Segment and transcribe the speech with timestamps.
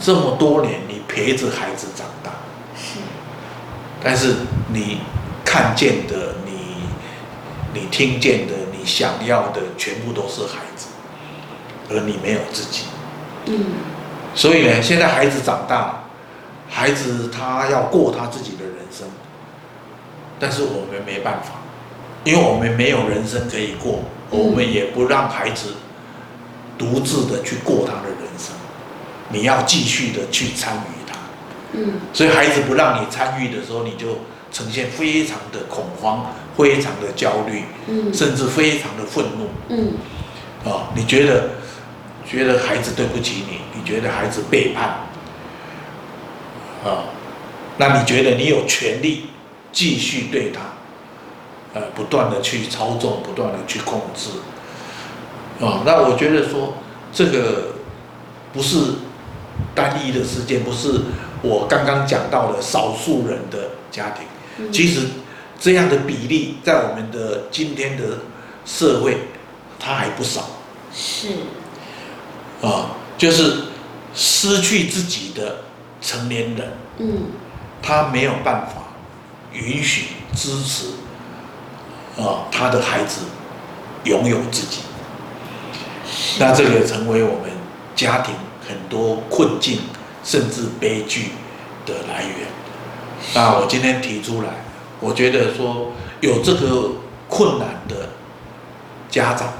[0.00, 2.30] 这么多年你陪着孩子长大，
[2.74, 2.98] 是，
[4.02, 4.34] 但是
[4.72, 5.00] 你
[5.44, 6.84] 看见的，你
[7.74, 10.86] 你听见的，你想要的，全部都是孩子，
[11.90, 12.84] 而你没有自己。
[13.46, 13.66] 嗯。
[14.34, 16.04] 所以呢，现在孩子长大，
[16.68, 19.06] 孩子他要过他自己的人生，
[20.38, 21.50] 但是我们没办法，
[22.24, 25.74] 因为我们没有人生可以过，我们也不让孩子
[26.78, 28.54] 独自的去过他的人生，
[29.30, 31.16] 你要继续的去参与它。
[31.72, 31.94] 嗯。
[32.12, 34.20] 所以孩子不让你参与的时候，你就
[34.52, 39.92] 呈现非常的恐慌，非常的焦虑，嗯，甚至非常的愤怒，嗯，
[40.64, 41.50] 啊，你觉得？
[42.30, 45.00] 觉得孩子对不起你，你觉得孩子背叛，
[46.84, 47.10] 啊，
[47.76, 49.30] 那你觉得你有权利
[49.72, 50.60] 继续对他，
[51.74, 54.30] 呃，不断的去操纵，不断的去控制，
[55.60, 56.74] 啊，那我觉得说
[57.12, 57.72] 这个
[58.52, 58.76] 不是
[59.74, 61.00] 单一的事件，不是
[61.42, 65.08] 我刚刚讲到的少数人的家庭，其实
[65.58, 68.04] 这样的比例在我们的今天的
[68.64, 69.16] 社会，
[69.78, 70.42] 它还不少，
[70.94, 71.28] 是。
[72.62, 73.64] 啊，就是
[74.14, 75.62] 失去自己的
[76.02, 77.22] 成年人，嗯，
[77.80, 78.82] 他没有办法
[79.52, 80.88] 允许支持
[82.20, 83.22] 啊他的孩子
[84.04, 84.80] 拥有自己，
[86.38, 87.50] 那这个成为我们
[87.96, 88.34] 家庭
[88.70, 89.80] 很多困境
[90.24, 91.32] 甚至悲剧
[91.84, 92.46] 的来源。
[93.34, 94.48] 那我今天提出来，
[95.00, 96.92] 我觉得说有这个
[97.28, 98.08] 困难的
[99.10, 99.52] 家长，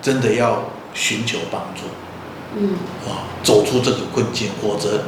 [0.00, 0.62] 真的要。
[0.94, 1.84] 寻求帮助，
[2.54, 2.74] 嗯，
[3.08, 5.04] 啊，走出这个困境，或者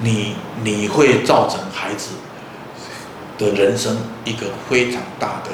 [0.00, 0.34] 你
[0.64, 2.14] 你会造成孩子
[3.38, 5.52] 的人生一个非常大的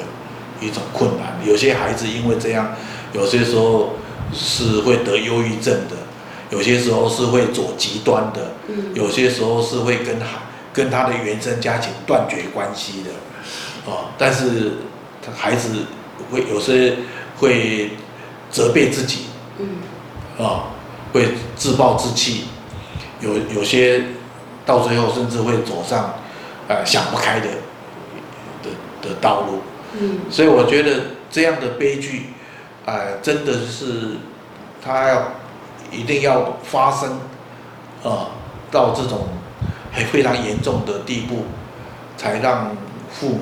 [0.59, 1.37] 一种困难。
[1.45, 2.73] 有些孩子因为这样，
[3.13, 3.93] 有些时候
[4.33, 5.95] 是会得忧郁症的，
[6.49, 10.39] 有些时候是会走极端的，嗯，有些时候是会跟孩
[10.73, 14.73] 跟他的原生家庭断绝关系的，啊，但是
[15.25, 15.69] 他孩子
[16.31, 16.95] 会有些
[17.37, 17.91] 会
[18.51, 19.25] 责备自己。
[19.59, 20.71] 嗯，啊，
[21.11, 22.45] 会自暴自弃，
[23.19, 24.03] 有有些
[24.65, 26.15] 到最后甚至会走上，
[26.67, 27.47] 呃，想不开的
[28.63, 28.69] 的
[29.01, 29.59] 的道路。
[29.99, 32.27] 嗯，所以我觉得这样的悲剧，
[32.85, 34.17] 呃，真的是
[34.81, 35.33] 他要
[35.91, 37.19] 一定要发生，
[38.03, 38.31] 啊，
[38.71, 39.27] 到这种
[39.91, 41.45] 还非常严重的地步，
[42.17, 42.75] 才让
[43.11, 43.39] 父母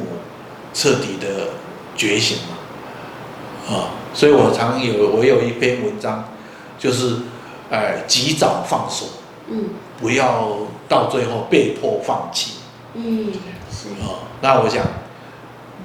[0.73, 1.49] 彻底的
[1.95, 3.75] 觉醒嘛。
[3.75, 6.23] 啊，所以我常有我有一篇文章，
[6.79, 7.17] 就是，
[7.69, 9.05] 呃，及早放手，
[9.49, 9.65] 嗯，
[9.99, 10.55] 不要
[10.87, 12.53] 到最后被迫放弃，
[12.93, 13.33] 嗯，
[13.69, 14.85] 是啊，那我想，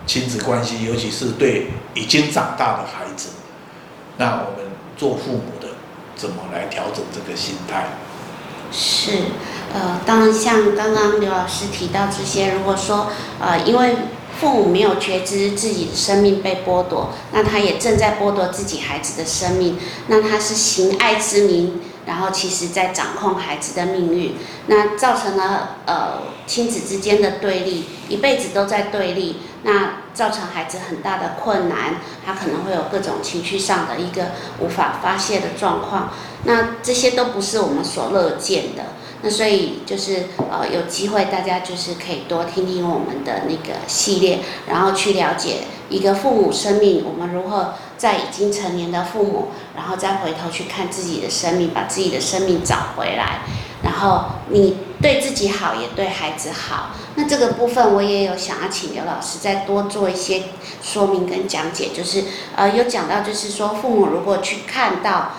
[0.07, 3.31] 亲子关系，尤其是对已经长大的孩子，
[4.17, 5.62] 那我们做父母的，
[6.17, 7.89] 怎么来调整这个心态？
[8.73, 9.13] 是，
[9.75, 13.09] 呃，当然像刚刚刘老师提到这些，如果说，
[13.41, 13.97] 呃，因为。
[14.41, 19.79] 父母没有觉知自己的生命被剥夺，那他也正在剥夺自己孩子的生命。
[20.09, 24.35] 那他是行爱之名，然后其实在掌控孩子的命运，
[24.67, 31.97] 那造成了呃亲子之间的对立，一辈子都在对立，那造成孩子很大的困难，
[32.27, 36.11] 他可能会有各种情绪上的一个无法发泄的状况。
[36.45, 38.83] 那这些都不是我们所乐见的。
[39.25, 53.43] 那所以就是呃有机会大家就是可以多听听我们的那个系列，然后去了解一个父母生命，我们如何在已经成年的父母，然后再回头去看自己的生命，把自己的生命找回来，
[53.85, 56.91] 然后你对自己好，也对孩子好。
[57.15, 60.43] 那这个部分我也有想要请刘老师再多做一些
[60.83, 62.25] 说明跟讲解，就是
[62.57, 65.35] 呃有讲到就是说父母如果去看到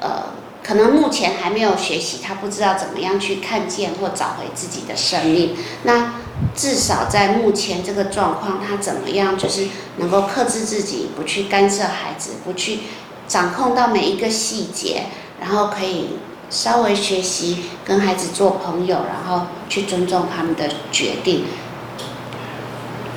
[0.00, 0.45] 呃。
[0.66, 5.54] 可能目前还没有学习，他不知道怎么样去看见或找回自己的生命。
[5.84, 6.14] 那
[6.56, 9.68] 至少在目前这个状况，他怎么样就是
[9.98, 12.80] 能够克制自己，不去干涉孩子，不去
[13.28, 15.04] 掌控到每一个细节，
[15.40, 16.18] 然后可以
[16.50, 21.44] 稍微学习跟孩子做朋友，然后去尊重他们的决定。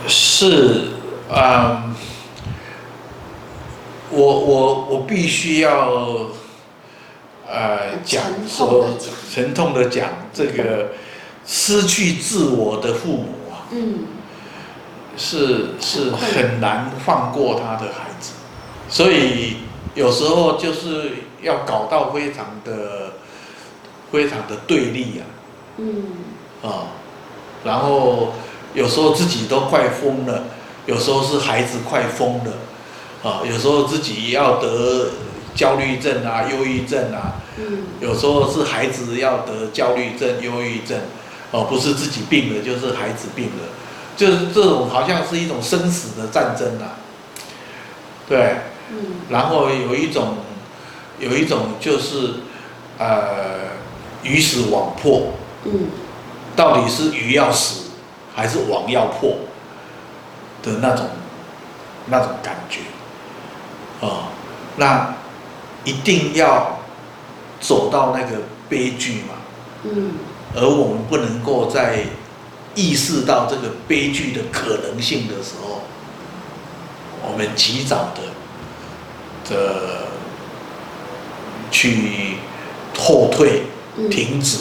[0.07, 0.92] 是，
[1.31, 1.95] 嗯，
[4.12, 6.30] 我我我必须要。
[7.51, 8.90] 呃，讲说
[9.34, 10.90] 沉痛的讲这个
[11.48, 14.06] 失去自我的父母啊，嗯，
[15.18, 18.34] 是是很难放过他的孩子，
[18.88, 19.57] 所以
[19.96, 23.13] 有时候就是要搞到非常的
[24.12, 25.25] 非常的对立啊，
[25.78, 26.04] 嗯，
[26.62, 26.94] 啊，
[27.63, 28.34] 然后
[28.75, 30.44] 有时候自己都快疯了，
[30.86, 32.54] 有时候是孩子快疯了，
[33.24, 35.10] 啊，有时候自己要得
[35.60, 40.98] 焦虑症啊、忧郁症啊，嗯，有时候是孩子要得焦虑症、忧郁症，
[41.52, 43.68] 哦，不是自己病了，就是孩子病了，
[44.16, 46.96] 就是这种好像是一种生死的战争啊，
[48.26, 48.56] 对，
[48.90, 50.38] 嗯，然后有一种，
[51.20, 52.36] 有一种就是，
[52.98, 53.76] 呃，
[54.24, 55.34] 鱼死网破，
[55.66, 55.90] 嗯，
[56.56, 57.90] 到底是鱼要死
[58.34, 59.36] 还是网要破
[60.64, 61.06] 的那种
[62.06, 62.80] 那种感觉，
[64.00, 64.24] 啊、哦，
[64.78, 65.19] 那。
[65.84, 66.80] 一定要
[67.60, 69.36] 走到那个悲剧嘛，
[69.84, 70.12] 嗯，
[70.56, 72.04] 而我们不能够在
[72.76, 75.81] 意识到这个悲剧的可能性的时候，
[77.24, 80.08] 我们及早的的
[81.72, 82.38] 去
[82.98, 83.64] 后退、
[84.10, 84.58] 停止、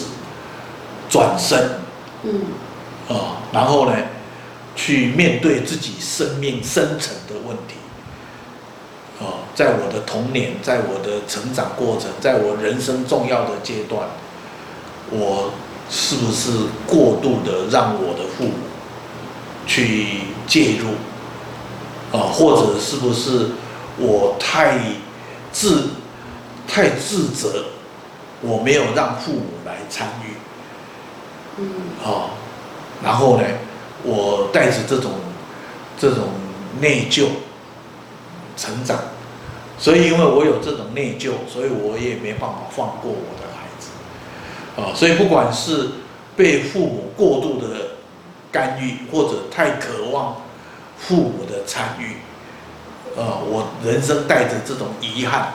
[1.08, 1.80] 转身，
[2.22, 2.42] 嗯，
[3.08, 3.96] 啊，然后呢，
[4.74, 7.74] 去面对自己生命深层的问题。
[9.20, 14.08] 哦，在我的童年，在我的成长过程，在我人生重要的阶段，
[15.10, 15.50] 我
[15.90, 16.50] 是不是
[16.86, 18.54] 过度的让我的父母
[19.66, 20.06] 去
[20.46, 20.90] 介入？
[22.16, 23.50] 啊，或者是不是
[23.98, 24.78] 我太
[25.50, 25.88] 自
[26.68, 27.64] 太自责，
[28.40, 30.34] 我没有让父母来参与？
[31.58, 31.70] 嗯，
[32.04, 32.30] 啊，
[33.02, 33.42] 然后呢，
[34.04, 35.10] 我带着这种
[35.98, 36.28] 这种
[36.80, 37.26] 内疚。
[38.58, 38.98] 成长，
[39.78, 43.88] 所以因为我有这种内疚，所以我也没办法放过我的孩子，
[44.76, 45.90] 啊，所以不管是
[46.36, 47.92] 被父母过度的
[48.50, 50.42] 干预，或者太渴望
[50.98, 52.16] 父母的参与，
[53.16, 55.52] 呃，我人生带着这种遗憾，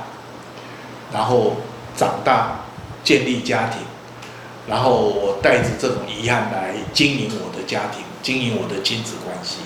[1.11, 1.57] 然后
[1.97, 2.61] 长大
[3.03, 3.81] 建立家庭，
[4.65, 9.57] 然后我带着这种遗憾来经营我的家庭，经营我的亲子关系，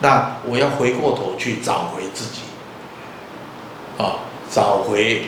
[0.00, 2.42] 那我要回过头去找回自己。
[4.00, 4.16] 啊，
[4.50, 5.24] 找回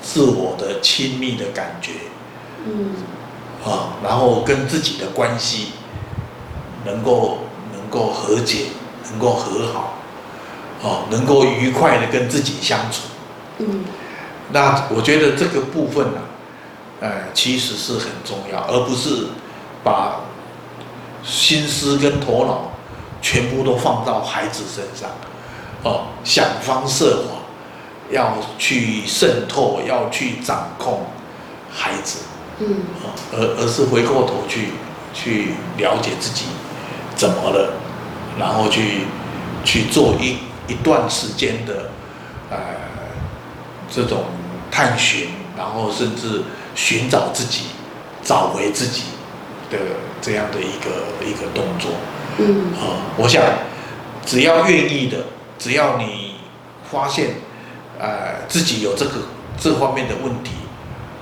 [0.00, 1.90] 自我的亲密的感觉，
[2.64, 2.94] 嗯，
[3.64, 5.72] 啊，然后跟自己的关系
[6.84, 7.38] 能够
[7.72, 8.66] 能够和解，
[9.10, 9.94] 能够和好，
[10.80, 13.00] 啊，能够愉快的跟自己相处，
[13.58, 13.84] 嗯，
[14.52, 16.20] 那我觉得这个部分呢，
[17.00, 19.26] 呃，其实是很重要，而不是
[19.82, 20.20] 把
[21.24, 22.70] 心思跟头脑
[23.20, 25.10] 全部都放到孩子身上。
[25.84, 27.34] 哦，想方设法
[28.10, 31.04] 要去渗透，要去掌控
[31.70, 32.20] 孩子，
[32.58, 32.76] 嗯，
[33.32, 34.68] 而而是回过头去
[35.12, 36.46] 去了解自己
[37.14, 37.74] 怎么了，
[38.38, 39.02] 然后去
[39.62, 41.90] 去做一一段时间的
[42.50, 42.56] 呃
[43.90, 44.24] 这种
[44.70, 46.44] 探寻，然后甚至
[46.74, 47.64] 寻找自己，
[48.22, 49.02] 找回自己
[49.70, 49.76] 的
[50.22, 51.90] 这样的一个一个动作，
[52.38, 53.42] 嗯，啊，我想
[54.24, 55.18] 只要愿意的。
[55.64, 56.34] 只要你
[56.92, 57.36] 发现，
[57.98, 59.12] 呃，自己有这个
[59.58, 60.50] 这方面的问题，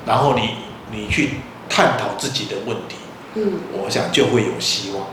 [0.04, 0.56] 然后你
[0.90, 1.34] 你去
[1.68, 2.96] 探讨自己的问题，
[3.34, 5.06] 嗯，我想就会有希望，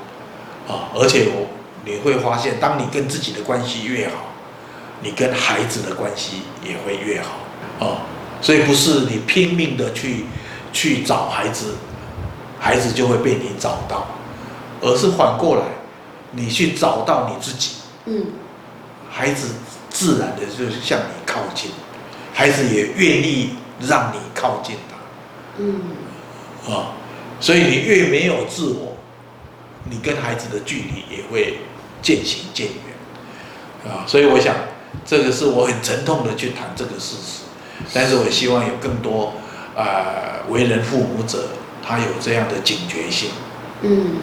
[0.68, 1.46] 啊，而且我
[1.86, 4.34] 你会发现，当你跟自己的关系越好，
[5.04, 8.02] 你跟孩子的关系也会越好，啊，
[8.42, 10.26] 所以不是你拼命的去
[10.74, 11.76] 去找孩子，
[12.60, 14.08] 孩子就会被你找到，
[14.82, 15.62] 而是反过来，
[16.32, 18.26] 你去找到你自己，嗯。
[19.10, 19.56] 孩子
[19.90, 21.72] 自然的就向你靠近，
[22.34, 24.96] 孩子也愿意让你靠近他。
[25.58, 25.82] 嗯，
[26.72, 26.94] 啊，
[27.40, 28.96] 所以你越没有自我，
[29.90, 31.60] 你跟孩子的距离也会
[32.02, 33.92] 渐行渐远。
[33.92, 34.56] 啊，所以我想，
[35.06, 37.44] 这个是我很沉痛的去谈这个事实，
[37.94, 39.34] 但是我希望有更多
[39.76, 41.50] 啊、呃、为人父母者，
[41.82, 43.32] 他有这样的警觉性。
[43.82, 44.18] 嗯。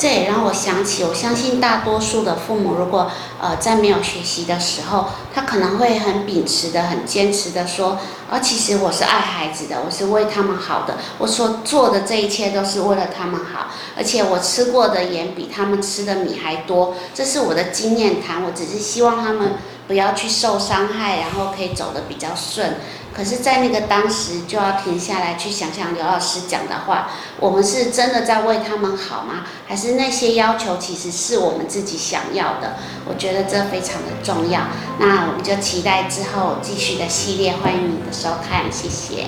[0.00, 3.10] 这也让我想起，我相信大多数的父母，如果
[3.40, 7.98] 呃在没有学习的时候，他可能会很秉持的、很坚持的说，
[8.30, 19.54] 啊，其实我是爱孩子的，我是为他们好的，我所做的这一切都是为了他们好，而且我吃过的盐比他们吃的米还多，这是我的经验谈，我只是希望他们
[19.88, 22.76] 不要去受伤害，然后可以走得比较顺。
[23.18, 27.10] 可是，在那个当时，就要停下来去想想刘老师讲的话：
[27.40, 29.44] 我们是真的在为他们好吗？
[29.66, 32.76] 还是那些要求其实是我们自己想要的？
[33.04, 34.60] 我觉得这非常的重要。
[35.00, 39.26] 那我们就期待之后继续的系列，欢迎你的收看，谢谢。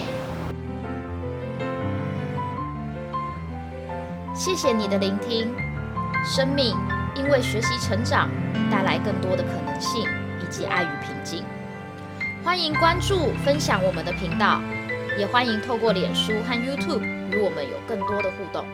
[4.36, 5.52] 谢谢你的聆听。
[6.24, 6.76] 生命
[7.16, 8.30] 因为学习成长，
[8.70, 10.06] 带来更多的可能性，
[10.40, 11.09] 以及爱与平。
[12.42, 14.62] 欢迎关注、分享我们的频道，
[15.18, 18.64] 也欢迎透过脸书和 YouTube 与我们有更多的互动。